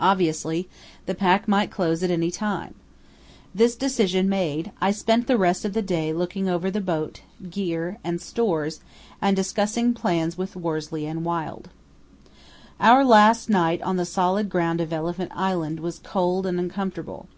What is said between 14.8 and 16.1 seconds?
of Elephant Island was